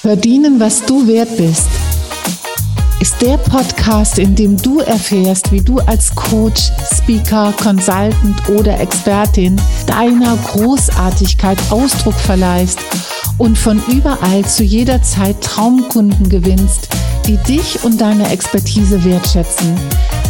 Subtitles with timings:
[0.00, 1.68] Verdienen, was du wert bist,
[3.00, 9.60] ist der Podcast, in dem du erfährst, wie du als Coach, Speaker, Consultant oder Expertin
[9.86, 12.78] deiner Großartigkeit Ausdruck verleihst
[13.40, 16.90] und von überall zu jeder Zeit Traumkunden gewinnst,
[17.26, 19.74] die dich und deine Expertise wertschätzen.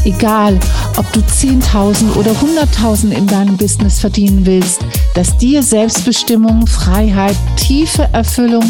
[0.04, 0.59] Egal,
[0.96, 4.80] ob du 10.000 oder 100.000 in deinem Business verdienen willst,
[5.14, 8.64] dass dir Selbstbestimmung, Freiheit, tiefe Erfüllung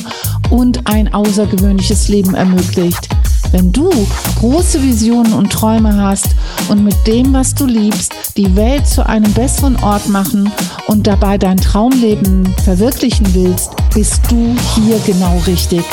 [0.49, 3.11] und ein außergewöhnliches Leben ermöglicht.
[3.53, 3.91] Wenn du
[4.39, 6.29] große Visionen und Träume hast
[6.69, 10.51] und mit dem, was du liebst, die Welt zu einem besseren Ort machen
[10.87, 15.85] und dabei dein Traumleben verwirklichen willst, bist du hier genau richtig.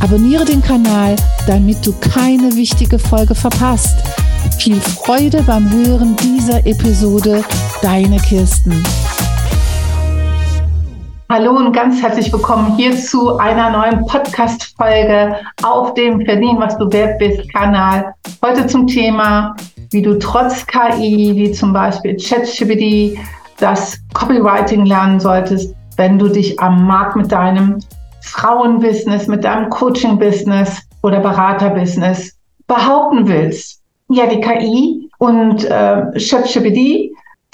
[0.00, 3.96] Abonniere den Kanal, damit du keine wichtige Folge verpasst.
[4.58, 7.42] Viel Freude beim Hören dieser Episode.
[7.82, 8.82] Deine Kirsten.
[11.28, 16.90] Hallo und ganz herzlich willkommen hier zu einer neuen Podcast-Folge auf dem Verdien, was du
[16.92, 18.14] wert bist Kanal.
[18.44, 19.56] Heute zum Thema,
[19.90, 23.18] wie du trotz KI, wie zum Beispiel ChatGPT,
[23.58, 27.78] das Copywriting lernen solltest, wenn du dich am Markt mit deinem
[28.22, 33.82] Frauenbusiness, mit deinem Coaching-Business oder Berater-Business behaupten willst.
[34.08, 36.06] Ja, die KI und äh,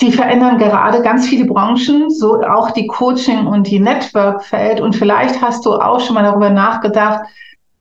[0.00, 4.80] die verändern gerade ganz viele Branchen, so auch die Coaching- und die Network-Feld.
[4.80, 7.22] Und vielleicht hast du auch schon mal darüber nachgedacht,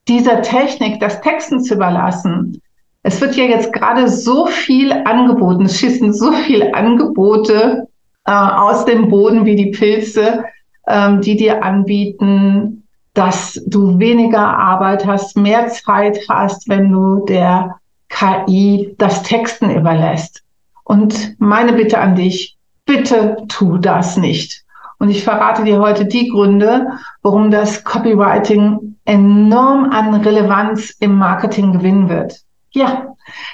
[0.07, 2.59] dieser Technik das Texten zu überlassen.
[3.03, 7.87] Es wird ja jetzt gerade so viel angeboten, es schießen so viele Angebote
[8.25, 10.45] äh, aus dem Boden wie die Pilze,
[10.87, 17.77] ähm, die dir anbieten, dass du weniger Arbeit hast, mehr Zeit hast, wenn du der
[18.09, 20.43] KI das Texten überlässt.
[20.83, 24.63] Und meine Bitte an dich, bitte tu das nicht.
[24.99, 26.87] Und ich verrate dir heute die Gründe,
[27.21, 32.41] warum das Copywriting enorm an Relevanz im Marketing gewinnen wird.
[32.71, 33.07] Ja,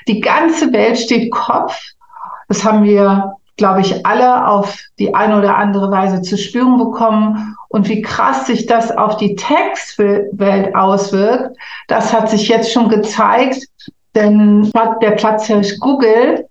[0.07, 1.79] die ganze Welt steht Kopf.
[2.47, 7.55] Das haben wir, glaube ich, alle auf die eine oder andere Weise zu spüren bekommen.
[7.69, 11.55] Und wie krass sich das auf die Textwelt auswirkt,
[11.87, 13.67] das hat sich jetzt schon gezeigt.
[14.15, 14.71] Denn
[15.03, 16.47] der Platzhirsch Google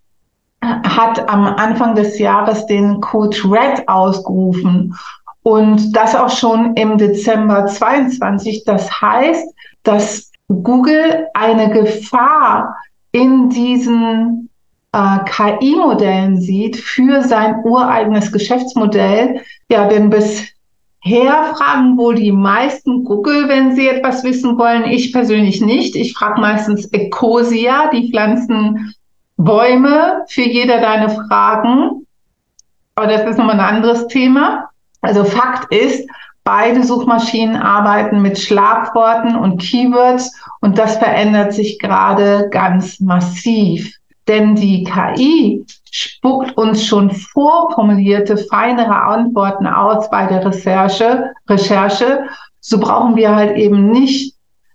[0.62, 4.94] hat am Anfang des Jahres den Coach Red ausgerufen
[5.42, 8.62] und das auch schon im Dezember 22.
[8.64, 12.76] Das heißt, dass Google eine Gefahr
[13.10, 14.49] in diesen
[14.92, 19.42] äh, KI-Modellen sieht für sein ureigenes Geschäftsmodell.
[19.70, 24.84] Ja, denn bisher fragen wohl die meisten Google, wenn sie etwas wissen wollen.
[24.84, 25.94] Ich persönlich nicht.
[25.96, 28.94] Ich frage meistens Ecosia, die Pflanzen
[29.36, 32.06] Bäume für jeder deine Fragen.
[32.94, 34.68] Aber das ist nochmal ein anderes Thema.
[35.00, 36.06] Also Fakt ist,
[36.44, 43.99] beide Suchmaschinen arbeiten mit Schlagworten und Keywords und das verändert sich gerade ganz massiv.
[44.28, 51.32] Denn die KI spuckt uns schon vorformulierte, feinere Antworten aus bei der Recherche.
[51.48, 52.24] Recherche.
[52.60, 54.34] So brauchen wir halt eben nicht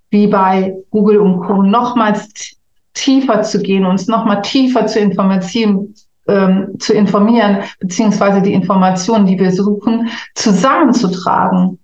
[0.09, 1.61] wie bei Google und Co.
[1.61, 2.55] nochmals
[2.93, 5.93] tiefer zu gehen, uns nochmal tiefer zu informieren,
[6.27, 11.79] ähm, zu informieren, beziehungsweise die Informationen, die wir suchen, zusammenzutragen.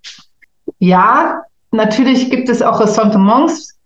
[0.79, 3.77] Ja, natürlich gibt es auch Ressentiments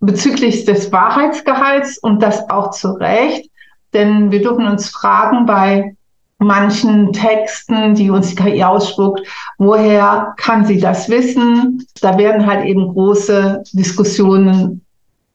[0.00, 3.50] bezüglich des Wahrheitsgehalts und das auch zu Recht,
[3.92, 5.96] denn wir dürfen uns fragen bei
[6.38, 9.26] manchen Texten, die uns die KI ausspuckt,
[9.58, 11.86] woher kann sie das wissen?
[12.02, 14.84] Da werden halt eben große Diskussionen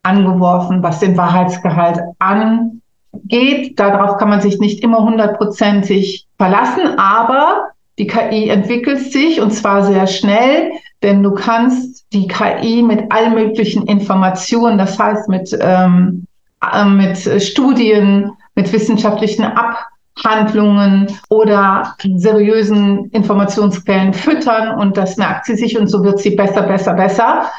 [0.03, 3.79] angeworfen, was den Wahrheitsgehalt angeht.
[3.79, 9.83] Darauf kann man sich nicht immer hundertprozentig verlassen, aber die KI entwickelt sich und zwar
[9.83, 10.71] sehr schnell,
[11.03, 16.27] denn du kannst die KI mit allen möglichen Informationen, das heißt mit, ähm,
[16.61, 25.77] äh, mit Studien, mit wissenschaftlichen Abhandlungen oder seriösen Informationsquellen füttern und das merkt sie sich
[25.77, 27.49] und so wird sie besser, besser, besser.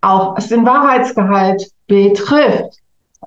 [0.00, 2.78] Auch was den Wahrheitsgehalt betrifft.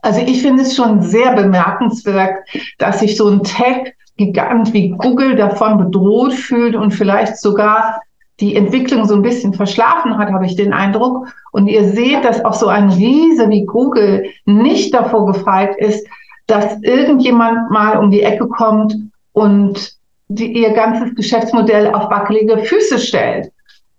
[0.01, 2.37] Also ich finde es schon sehr bemerkenswert,
[2.77, 8.01] dass sich so ein Tech-Gigant wie Google davon bedroht fühlt und vielleicht sogar
[8.39, 11.27] die Entwicklung so ein bisschen verschlafen hat, habe ich den Eindruck.
[11.51, 16.05] Und ihr seht, dass auch so ein Riese wie Google nicht davor gefeit ist,
[16.47, 18.95] dass irgendjemand mal um die Ecke kommt
[19.33, 19.95] und
[20.27, 23.51] die, ihr ganzes Geschäftsmodell auf wackelige Füße stellt.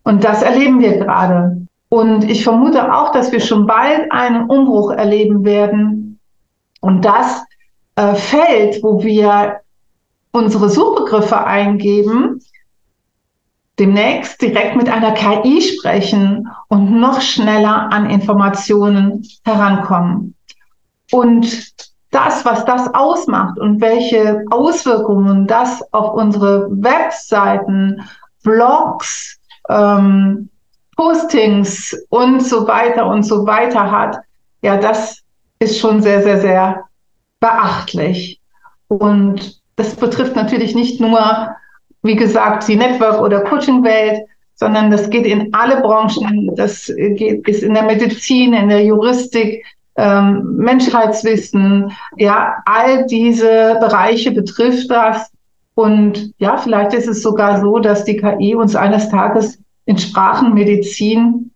[0.02, 1.66] Und das erleben wir gerade.
[1.88, 6.18] Und ich vermute auch, dass wir schon bald einen Umbruch erleben werden.
[6.80, 7.44] Und das
[7.96, 9.60] äh, Feld, wo wir
[10.32, 12.40] unsere Suchbegriffe eingeben,
[13.78, 20.34] demnächst direkt mit einer KI sprechen und noch schneller an Informationen herankommen.
[21.10, 21.74] Und
[22.10, 28.02] das, was das ausmacht und welche Auswirkungen das auf unsere Webseiten,
[28.42, 29.38] Blogs,
[29.68, 30.48] ähm,
[30.96, 34.16] Postings und so weiter und so weiter hat,
[34.62, 35.22] ja, das
[35.58, 36.84] ist schon sehr, sehr, sehr
[37.40, 38.40] beachtlich.
[38.88, 41.54] Und das betrifft natürlich nicht nur,
[42.02, 44.20] wie gesagt, die Network- oder Coaching-Welt,
[44.54, 46.54] sondern das geht in alle Branchen.
[46.56, 49.64] Das geht, ist in der Medizin, in der Juristik,
[49.96, 51.92] ähm, Menschheitswissen.
[52.16, 55.30] Ja, all diese Bereiche betrifft das.
[55.74, 60.54] Und ja, vielleicht ist es sogar so, dass die KI uns eines Tages in Sprachen,
[60.54, 61.50] Medizin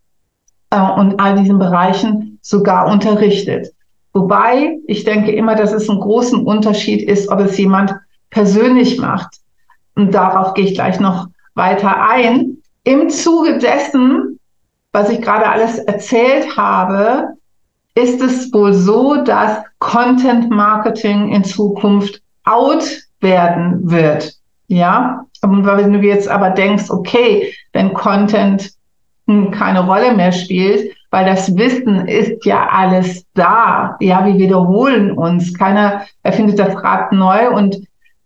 [0.70, 3.72] äh, und all diesen Bereichen sogar unterrichtet.
[4.12, 7.94] Wobei ich denke immer, dass es einen großen Unterschied ist, ob es jemand
[8.30, 9.36] persönlich macht.
[9.94, 12.58] Und darauf gehe ich gleich noch weiter ein.
[12.84, 14.38] Im Zuge dessen,
[14.92, 17.34] was ich gerade alles erzählt habe,
[17.94, 22.84] ist es wohl so, dass Content Marketing in Zukunft out
[23.20, 24.34] werden wird.
[24.68, 28.72] Ja, und wenn du jetzt aber denkst, okay, wenn Content
[29.52, 33.96] keine Rolle mehr spielt, weil das Wissen ist ja alles da.
[34.00, 35.54] Ja, wir wiederholen uns.
[35.54, 37.76] Keiner erfindet das Rad neu und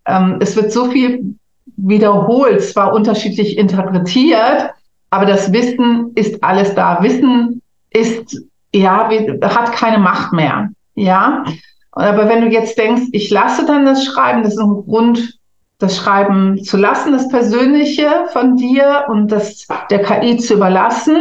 [0.07, 1.37] ähm, es wird so viel
[1.77, 4.71] wiederholt, zwar unterschiedlich interpretiert,
[5.11, 7.03] aber das Wissen ist alles da.
[7.03, 8.43] Wissen ist,
[8.75, 9.09] ja,
[9.43, 10.71] hat keine Macht mehr.
[10.95, 11.45] Ja,
[11.93, 15.39] aber wenn du jetzt denkst, ich lasse dann das Schreiben, das ist ein Grund,
[15.79, 21.17] das Schreiben zu lassen, das Persönliche von dir und das der KI zu überlassen,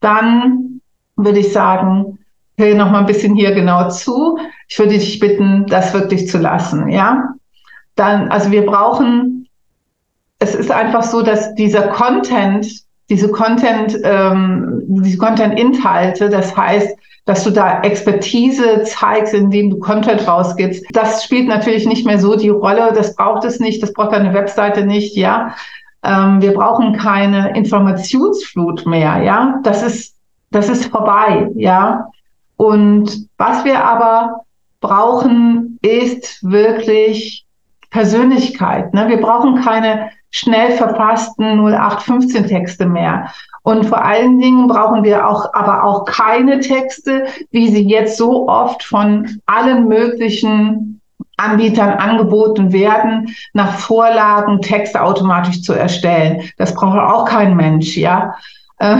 [0.00, 0.80] dann
[1.16, 2.18] würde ich sagen,
[2.56, 4.38] hör noch mal ein bisschen hier genau zu.
[4.68, 7.34] Ich würde dich bitten, das wirklich zu lassen, ja?
[7.96, 9.43] Dann, also wir brauchen,
[10.38, 12.66] es ist einfach so, dass dieser Content,
[13.08, 16.96] diese Content, ähm, diese Content-Inhalte, das heißt,
[17.26, 20.84] dass du da Expertise zeigst, indem du Content rausgibst.
[20.92, 22.92] Das spielt natürlich nicht mehr so die Rolle.
[22.94, 23.82] Das braucht es nicht.
[23.82, 25.16] Das braucht deine Webseite nicht.
[25.16, 25.54] Ja,
[26.02, 29.22] ähm, wir brauchen keine Informationsflut mehr.
[29.22, 30.14] Ja, das ist
[30.50, 31.50] das ist vorbei.
[31.54, 32.08] Ja,
[32.56, 34.44] und was wir aber
[34.80, 37.44] brauchen, ist wirklich
[37.90, 38.92] Persönlichkeit.
[38.92, 39.08] Ne?
[39.08, 43.32] Wir brauchen keine schnell verfassten 0815 Texte mehr.
[43.62, 48.48] Und vor allen Dingen brauchen wir auch, aber auch keine Texte, wie sie jetzt so
[48.48, 51.00] oft von allen möglichen
[51.36, 56.42] Anbietern angeboten werden, nach Vorlagen Texte automatisch zu erstellen.
[56.58, 58.34] Das braucht auch kein Mensch, ja.
[58.78, 58.96] Äh,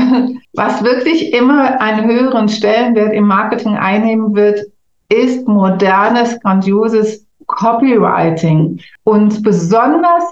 [0.53, 4.61] was wirklich immer einen höheren Stellenwert im Marketing einnehmen wird,
[5.09, 8.81] ist modernes, grandioses Copywriting.
[9.03, 10.25] Und besonders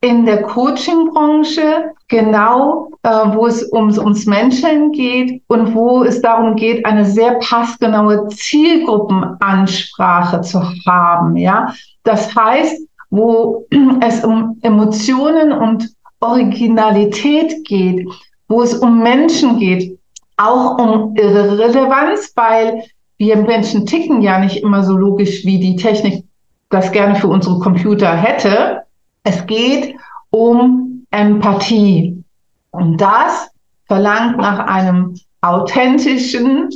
[0.00, 6.56] in der Coaching-Branche, genau äh, wo es ums, ums Menschen geht und wo es darum
[6.56, 11.36] geht, eine sehr passgenaue Zielgruppenansprache zu haben.
[11.36, 11.72] Ja,
[12.02, 13.64] das heißt, wo
[14.00, 15.88] es um Emotionen und
[16.20, 18.08] Originalität geht,
[18.48, 19.98] wo es um Menschen geht,
[20.36, 22.84] auch um ihre Relevanz, weil
[23.18, 26.24] wir Menschen ticken ja nicht immer so logisch, wie die Technik
[26.68, 28.82] das gerne für unsere Computer hätte.
[29.26, 29.96] Es geht
[30.30, 32.22] um Empathie.
[32.70, 33.50] Und das
[33.86, 36.70] verlangt nach einem authentischen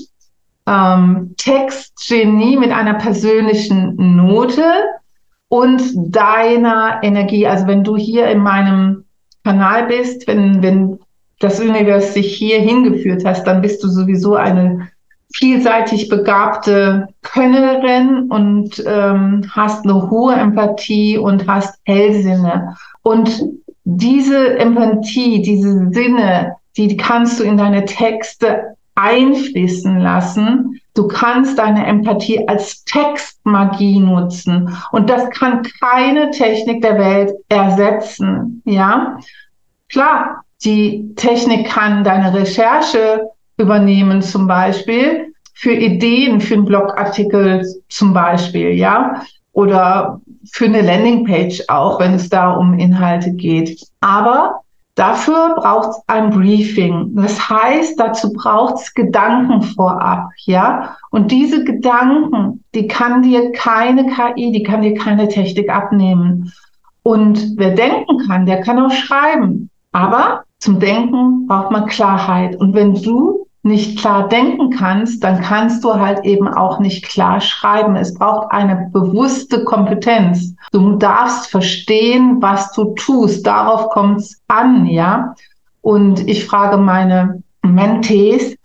[0.67, 4.65] ähm, Textgenie mit einer persönlichen Note
[5.49, 7.47] und deiner Energie.
[7.47, 9.05] Also wenn du hier in meinem
[9.45, 10.99] Kanal bist, wenn, wenn
[11.39, 14.89] das Universum sich hier hingeführt hast, dann bist du sowieso eine
[15.35, 22.77] vielseitig begabte Könnerin und ähm, hast eine hohe Empathie und hast Hellsinne.
[23.03, 23.43] Und
[23.85, 30.81] diese Empathie, diese Sinne, die kannst du in deine Texte einfließen lassen.
[30.95, 34.77] Du kannst deine Empathie als Textmagie nutzen.
[34.93, 38.63] Und das kann keine Technik der Welt ersetzen.
[38.65, 39.19] Ja,
[39.89, 43.31] klar, die Technik kann deine Recherche
[43.63, 50.21] übernehmen, zum Beispiel für Ideen, für einen Blogartikel zum Beispiel, ja, oder
[50.53, 53.79] für eine Landingpage auch, wenn es da um Inhalte geht.
[54.01, 54.61] Aber
[54.95, 57.11] dafür braucht es ein Briefing.
[57.15, 60.97] Das heißt, dazu braucht es Gedanken vorab, ja.
[61.11, 66.53] Und diese Gedanken, die kann dir keine KI, die kann dir keine Technik abnehmen.
[67.03, 69.71] Und wer denken kann, der kann auch schreiben.
[69.93, 72.57] Aber zum Denken braucht man Klarheit.
[72.57, 77.41] Und wenn du nicht klar denken kannst, dann kannst du halt eben auch nicht klar
[77.41, 77.95] schreiben.
[77.95, 80.55] Es braucht eine bewusste Kompetenz.
[80.73, 83.47] Du darfst verstehen, was du tust.
[83.47, 85.35] Darauf kommt es an, ja.
[85.83, 88.57] Und ich frage meine Mentees,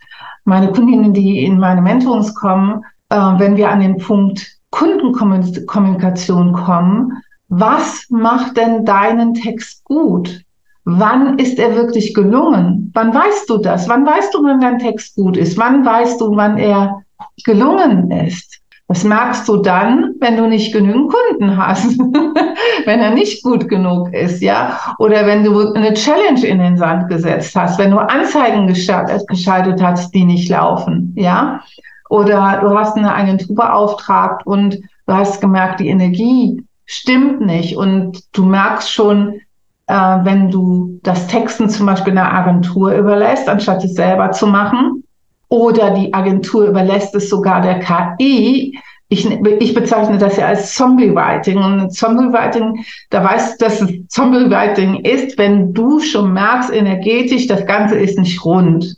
[0.44, 7.12] meine Kundinnen, die in meine Mentorings kommen, äh, wenn wir an den Punkt Kundenkommunikation kommen,
[7.48, 10.42] was macht denn deinen Text gut?
[10.88, 12.92] Wann ist er wirklich gelungen?
[12.94, 13.88] Wann weißt du das?
[13.88, 15.58] Wann weißt du, wann dein Text gut ist?
[15.58, 17.02] Wann weißt du, wann er
[17.44, 18.60] gelungen ist?
[18.86, 21.98] Das merkst du dann, wenn du nicht genügend Kunden hast,
[22.84, 27.08] wenn er nicht gut genug ist, ja, oder wenn du eine Challenge in den Sand
[27.08, 31.62] gesetzt hast, wenn du Anzeigen geschaltet hast, die nicht laufen, ja,
[32.10, 38.22] oder du hast eine Agentur beauftragt und du hast gemerkt, die Energie stimmt nicht und
[38.32, 39.40] du merkst schon,
[39.86, 45.04] äh, wenn du das Texten zum Beispiel einer Agentur überlässt, anstatt es selber zu machen,
[45.48, 48.78] oder die Agentur überlässt es sogar der KI.
[49.08, 51.62] Ich, ich bezeichne das ja als Zombie-Writing.
[51.62, 57.64] Und Zombie-Writing, da weißt du, dass es Zombie-Writing ist, wenn du schon merkst, energetisch, das
[57.64, 58.96] Ganze ist nicht rund.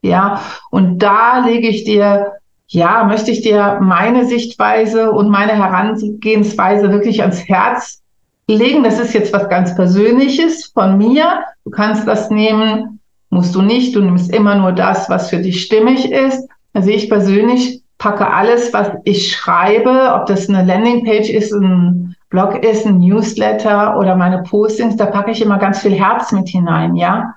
[0.00, 0.40] Ja,
[0.70, 7.22] und da lege ich dir ja, möchte ich dir meine Sichtweise und meine Herangehensweise wirklich
[7.22, 8.02] ans Herz
[8.48, 8.82] legen.
[8.82, 11.44] Das ist jetzt was ganz Persönliches von mir.
[11.64, 13.00] Du kannst das nehmen,
[13.30, 13.94] musst du nicht.
[13.94, 16.48] Du nimmst immer nur das, was für dich stimmig ist.
[16.72, 22.62] Also ich persönlich packe alles, was ich schreibe, ob das eine Landingpage ist, ein Blog
[22.64, 26.94] ist, ein Newsletter oder meine Postings, da packe ich immer ganz viel Herz mit hinein,
[26.94, 27.34] ja.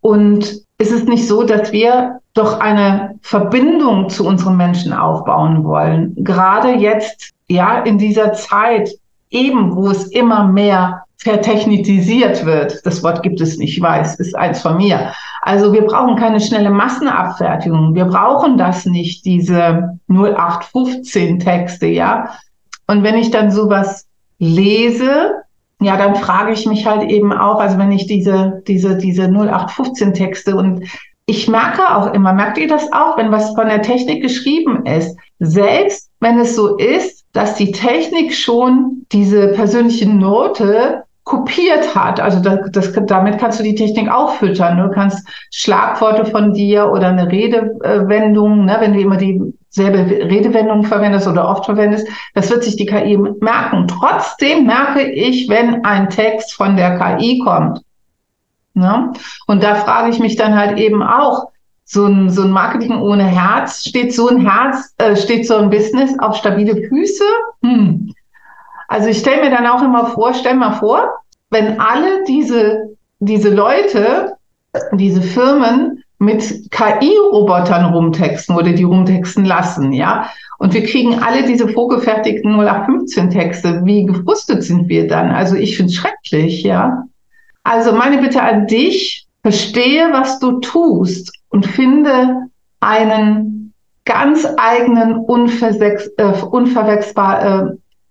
[0.00, 6.14] Und ist es nicht so, dass wir doch eine Verbindung zu unseren Menschen aufbauen wollen.
[6.18, 8.90] Gerade jetzt, ja, in dieser Zeit,
[9.30, 12.84] eben wo es immer mehr vertechnisiert wird.
[12.86, 15.12] Das Wort gibt es nicht, ich weiß, ist eins von mir.
[15.42, 17.94] Also wir brauchen keine schnelle Massenabfertigung.
[17.94, 22.30] Wir brauchen das nicht, diese 0815 Texte, ja.
[22.86, 24.06] Und wenn ich dann sowas
[24.38, 25.32] lese,
[25.80, 30.14] ja, dann frage ich mich halt eben auch, also wenn ich diese, diese, diese 0815
[30.14, 30.84] Texte und
[31.26, 35.16] ich merke auch immer, merkt ihr das auch, wenn was von der Technik geschrieben ist,
[35.38, 42.20] selbst wenn es so ist, dass die Technik schon diese persönliche Note kopiert hat.
[42.20, 44.78] Also das, das, damit kannst du die Technik auch füttern.
[44.78, 51.28] Du kannst Schlagworte von dir oder eine Redewendung, ne, wenn du immer dieselbe Redewendung verwendest
[51.28, 53.86] oder oft verwendest, das wird sich die KI merken.
[53.88, 57.82] Trotzdem merke ich, wenn ein Text von der KI kommt,
[58.78, 59.12] Ne?
[59.46, 61.50] Und da frage ich mich dann halt eben auch,
[61.90, 65.70] so ein, so ein Marketing ohne Herz, steht so ein Herz, äh, steht so ein
[65.70, 67.24] Business auf stabile Füße?
[67.62, 68.12] Hm.
[68.88, 71.08] Also ich stelle mir dann auch immer vor, stell mal vor,
[71.48, 72.90] wenn alle diese,
[73.20, 74.34] diese Leute,
[74.92, 80.28] diese Firmen mit KI-Robotern rumtexten oder die rumtexten lassen, ja.
[80.58, 83.80] Und wir kriegen alle diese vorgefertigten 0815-Texte.
[83.84, 85.30] Wie gefrustet sind wir dann?
[85.30, 87.04] Also ich finde es schrecklich, ja.
[87.62, 92.48] Also meine Bitte an dich, verstehe, was du tust und finde
[92.80, 93.72] einen
[94.04, 97.66] ganz eigenen, unversex, äh, unverwechselbar, äh,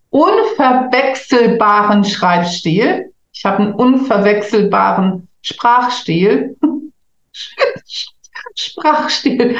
[0.09, 3.11] unverwechselbaren Schreibstil.
[3.33, 6.55] Ich habe einen unverwechselbaren Sprachstil.
[8.55, 9.55] Sprachstil,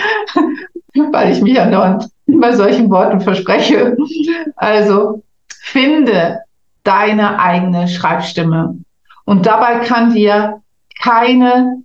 [1.12, 3.96] weil ich mich ja noch bei solchen Worten verspreche.
[4.56, 6.40] Also finde
[6.84, 8.78] deine eigene Schreibstimme.
[9.26, 10.62] Und dabei kann dir
[11.02, 11.84] keine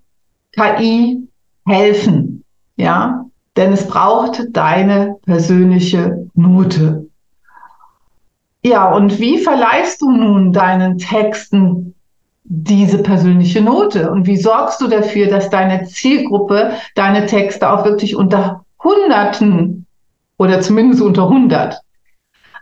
[0.53, 1.29] KI
[1.67, 2.45] helfen,
[2.77, 3.27] ja,
[3.57, 7.07] denn es braucht deine persönliche Note.
[8.65, 11.95] Ja, und wie verleihst du nun deinen Texten
[12.45, 14.11] diese persönliche Note?
[14.11, 19.87] Und wie sorgst du dafür, dass deine Zielgruppe deine Texte auch wirklich unter Hunderten
[20.39, 21.81] oder zumindest unter 100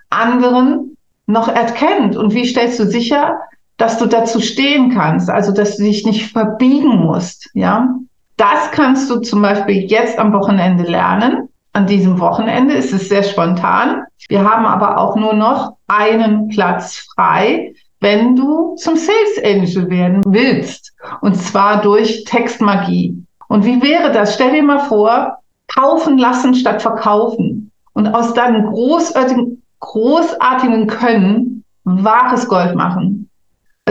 [0.08, 2.16] anderen noch erkennt?
[2.16, 3.38] Und wie stellst du sicher,
[3.76, 7.94] dass du dazu stehen kannst, also dass du dich nicht verbiegen musst, ja.
[8.40, 11.50] Das kannst du zum Beispiel jetzt am Wochenende lernen.
[11.74, 14.04] An diesem Wochenende ist es sehr spontan.
[14.30, 20.22] Wir haben aber auch nur noch einen Platz frei, wenn du zum Sales Angel werden
[20.24, 20.94] willst.
[21.20, 23.22] Und zwar durch Textmagie.
[23.48, 24.36] Und wie wäre das?
[24.36, 25.36] Stell dir mal vor,
[25.76, 27.70] kaufen lassen statt verkaufen.
[27.92, 33.28] Und aus deinem großartigen, großartigen Können wahres Gold machen.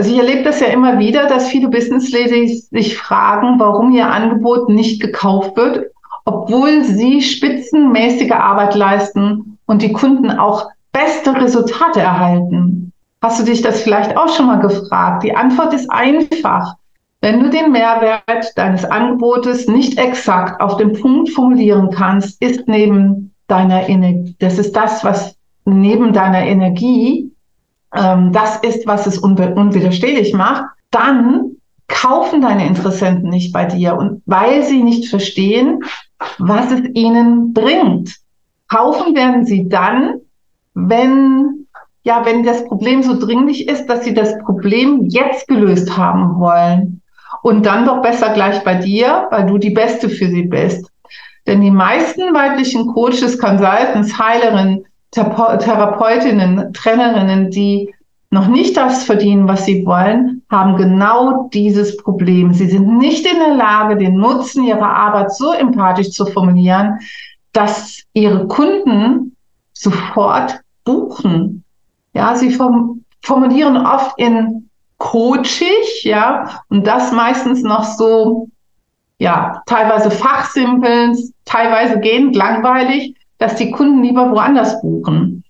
[0.00, 4.10] Also ich erlebe das ja immer wieder, dass viele Business Ladies sich fragen, warum ihr
[4.10, 5.90] Angebot nicht gekauft wird,
[6.24, 12.94] obwohl sie spitzenmäßige Arbeit leisten und die Kunden auch beste Resultate erhalten.
[13.20, 15.22] Hast du dich das vielleicht auch schon mal gefragt?
[15.22, 16.76] Die Antwort ist einfach.
[17.20, 23.34] Wenn du den Mehrwert deines Angebotes nicht exakt auf den Punkt formulieren kannst, ist neben
[23.48, 27.30] deiner Energie, das ist das, was neben deiner Energie,
[27.94, 31.56] ähm, das ist, was es unbe unwiderstehlich macht, dann
[31.88, 35.82] kaufen deine Interessenten nicht bei dir und weil sie nicht verstehen,
[36.38, 38.16] was es ihnen bringt.
[38.68, 40.20] Kaufen werden sie dann,
[40.74, 41.66] wenn
[42.02, 47.02] ja, wenn das Problem so dringlich ist, dass sie das Problem jetzt gelöst haben wollen.
[47.42, 50.90] Und dann doch besser gleich bei dir, weil du die Beste für sie bist.
[51.46, 57.92] Denn die meisten weiblichen Coaches, Consultants, Heilerinnen, Therapeutinnen, Trainerinnen, die
[58.30, 62.54] noch nicht das verdienen, was sie wollen, haben genau dieses Problem.
[62.54, 67.00] Sie sind nicht in der Lage, den Nutzen ihrer Arbeit so empathisch zu formulieren,
[67.52, 69.36] dass ihre Kunden
[69.72, 71.64] sofort buchen.
[72.14, 72.56] Ja, sie
[73.22, 78.48] formulieren oft in coachig, ja, und das meistens noch so,
[79.18, 85.42] ja, teilweise fachsimpeln, teilweise gehend langweilig, dass die Kunden lieber woanders buchen.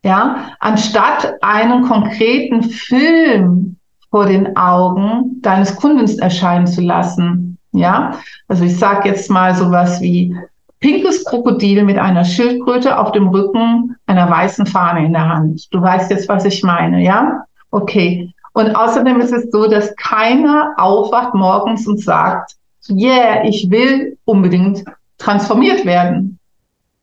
[0.05, 3.77] ja, anstatt einen konkreten Film
[4.11, 7.57] vor den Augen deines Kunden erscheinen zu lassen.
[7.71, 10.37] Ja, also ich sage jetzt mal sowas wie
[10.79, 15.73] pinkes Krokodil mit einer Schildkröte auf dem Rücken einer weißen Fahne in der Hand.
[15.73, 17.45] Du weißt jetzt, was ich meine, ja?
[17.71, 18.31] Okay.
[18.53, 22.55] Und außerdem ist es so, dass keiner aufwacht morgens und sagt,
[22.89, 24.83] yeah, ich will unbedingt
[25.17, 26.39] transformiert werden.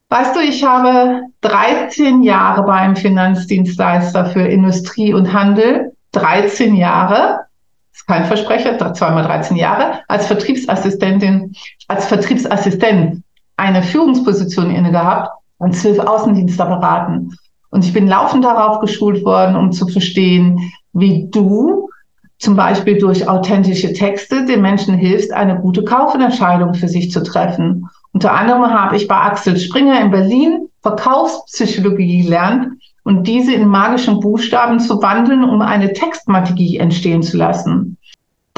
[0.09, 7.47] Weißt du, ich habe 13 Jahre beim Finanzdienstleister für Industrie und Handel, 13 Jahre,
[7.93, 11.55] ist kein Versprecher, zweimal 13 Jahre, als Vertriebsassistentin,
[11.88, 13.23] als Vertriebsassistent
[13.56, 17.37] eine Führungsposition inne gehabt und zwölf Außendienstler beraten.
[17.71, 21.88] Und ich bin laufend darauf geschult worden, um zu verstehen, wie du
[22.38, 27.88] zum Beispiel durch authentische Texte den Menschen hilfst, eine gute Kaufentscheidung für sich zu treffen.
[28.12, 34.21] Unter anderem habe ich bei Axel Springer in Berlin Verkaufspsychologie gelernt und diese in magischen
[34.21, 37.97] Buchstaben zu wandeln, um eine Textmagie entstehen zu lassen.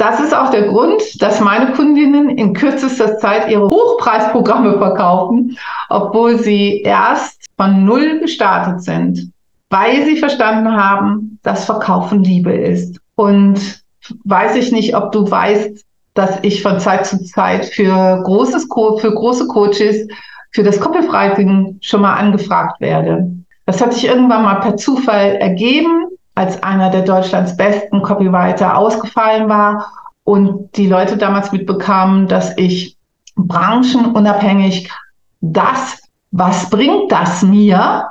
[0.07, 5.57] Das ist auch der Grund, dass meine Kundinnen in kürzester Zeit ihre Hochpreisprogramme verkaufen,
[5.89, 9.31] obwohl sie erst von Null gestartet sind,
[9.71, 12.99] weil sie verstanden haben, dass Verkaufen Liebe ist.
[13.15, 13.83] Und
[14.25, 18.99] weiß ich nicht, ob du weißt, dass ich von Zeit zu Zeit für, großes Co
[18.99, 20.07] für große Coaches
[20.51, 23.31] für das Copywriting schon mal angefragt werde.
[23.65, 29.49] Das hat sich irgendwann mal per Zufall ergeben, als einer der Deutschlands besten Copywriter ausgefallen
[29.49, 29.91] war
[30.25, 32.97] und die Leute damals mitbekamen, dass ich
[33.35, 34.89] branchenunabhängig
[35.41, 38.07] das, was bringt das mir,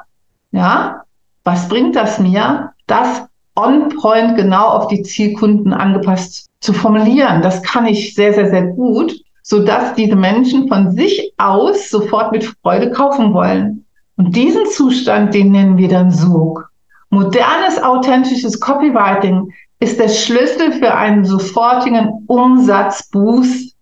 [0.52, 1.02] ja,
[1.44, 3.22] was bringt das mir, das
[3.56, 7.42] on point genau auf die Zielkunden angepasst zu formulieren.
[7.42, 12.32] Das kann ich sehr, sehr, sehr gut, so dass diese Menschen von sich aus sofort
[12.32, 13.84] mit Freude kaufen wollen.
[14.16, 16.70] Und diesen Zustand, den nennen wir dann Sog.
[17.14, 23.74] Modernes, authentisches Copywriting ist der Schlüssel für einen sofortigen Umsatzboost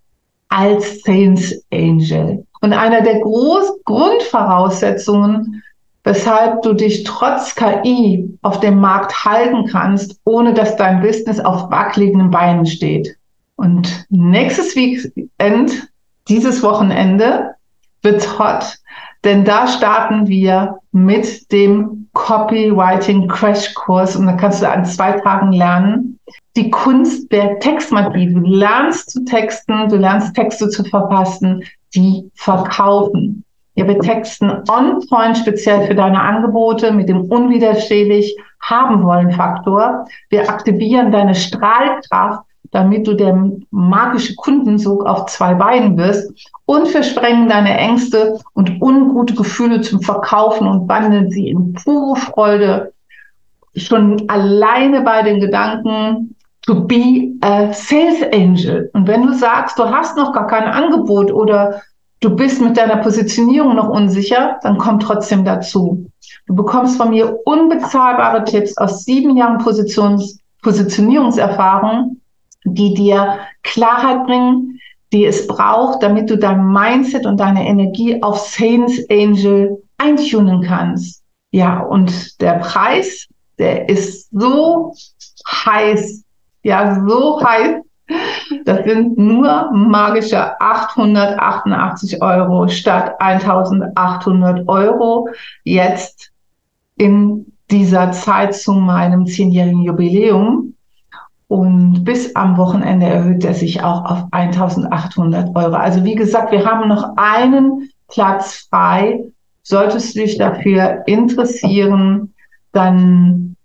[0.49, 2.47] als Sales Angel.
[2.61, 5.63] Und einer der Groß Grundvoraussetzungen
[6.05, 11.71] weshalb du dich trotz KI auf dem Markt halten kannst, ohne dass dein Business auf
[11.71, 13.17] wackeligen Beinen steht.
[13.57, 15.89] Und nächstes Weekend,
[16.29, 17.55] dieses Wochenende,
[18.03, 18.79] wird's hot,
[19.25, 25.13] denn da starten wir mit dem Copywriting Crash Kurs und da kannst du an zwei
[25.13, 26.19] Tagen lernen.
[26.57, 28.33] Die Kunst der Textmagie.
[28.33, 31.63] Du lernst zu texten, du lernst Texte zu verfassen,
[31.95, 33.45] die verkaufen.
[33.75, 40.07] Ja, wir texten on point speziell für deine Angebote mit dem unwiderstehlich haben wollen Faktor.
[40.29, 46.33] Wir aktivieren deine Strahlkraft, damit du der magische Kundensog auf zwei Beinen wirst
[46.65, 52.17] und wir sprengen deine Ängste und ungute Gefühle zum Verkaufen und wandeln sie in pure
[52.17, 52.93] Freude.
[53.77, 58.91] Schon alleine bei den Gedanken, to be a sales angel.
[58.95, 61.83] Und wenn du sagst, du hast noch gar kein Angebot oder
[62.21, 66.07] du bist mit deiner Positionierung noch unsicher, dann komm trotzdem dazu.
[66.47, 72.22] Du bekommst von mir unbezahlbare Tipps aus sieben Jahren Positions Positionierungserfahrung,
[72.65, 74.81] die dir Klarheit bringen,
[75.13, 81.23] die es braucht, damit du dein Mindset und deine Energie auf Saints Angel eintunen kannst.
[81.51, 84.95] Ja, und der Preis, der ist so
[85.47, 86.25] heiß,
[86.63, 87.83] ja so heiß.
[88.65, 95.29] Das sind nur magische 888 Euro statt 1800 Euro
[95.65, 96.31] jetzt
[96.97, 100.72] in dieser Zeit zu meinem zehnjährigen Jubiläum.
[101.53, 105.75] Und bis am Wochenende erhöht er sich auch auf 1800 Euro.
[105.75, 109.23] Also wie gesagt, wir haben noch einen Platz frei.
[109.63, 112.33] Solltest du dich dafür interessieren,
[112.73, 113.57] dann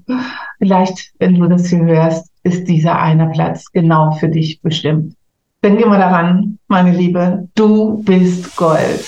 [0.60, 5.16] Vielleicht, wenn du das hier hörst, ist dieser eine Platz genau für dich bestimmt.
[5.62, 9.04] Denke mal daran, meine Liebe, du bist Gold.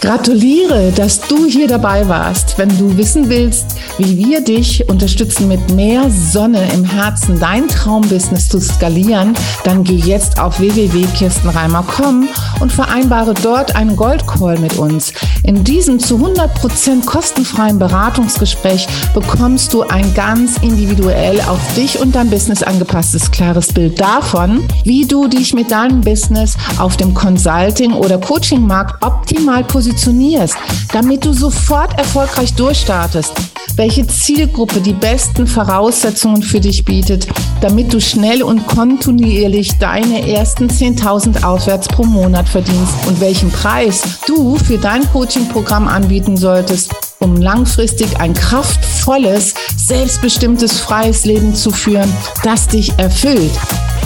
[0.00, 2.58] Gratuliere, dass du hier dabei warst.
[2.58, 8.48] Wenn du wissen willst, wie wir dich unterstützen, mit mehr Sonne im Herzen dein Traumbusiness
[8.48, 12.28] zu skalieren, dann geh jetzt auf www.kirstenreimer.com
[12.60, 15.12] und vereinbare dort einen Goldcall mit uns.
[15.44, 22.30] In diesem zu 100% kostenfreien Beratungsgespräch bekommst du ein ganz individuell auf dich und dein
[22.30, 28.18] Business angepasstes, klares Bild davon, wie du dich mit deinem Business auf dem Consulting- oder
[28.18, 30.56] Coaching-Markt optimal positionierst positionierst,
[30.92, 33.32] damit du sofort erfolgreich durchstartest,
[33.76, 37.26] welche Zielgruppe die besten Voraussetzungen für dich bietet,
[37.60, 44.02] damit du schnell und kontinuierlich deine ersten 10.000 aufwärts pro Monat verdienst und welchen Preis
[44.26, 46.92] du für dein Coaching-Programm anbieten solltest,
[47.24, 53.52] um langfristig ein kraftvolles, selbstbestimmtes, freies Leben zu führen, das dich erfüllt.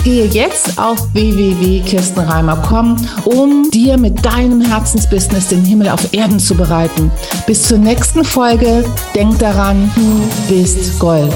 [0.05, 7.11] Gehe jetzt auf www.kirstenreimer.com, um dir mit deinem Herzensbusiness den Himmel auf Erden zu bereiten.
[7.45, 8.85] Bis zur nächsten Folge.
[9.13, 11.35] Denk daran, du bist Gold.